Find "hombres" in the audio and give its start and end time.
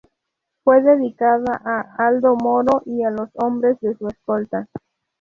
3.35-3.79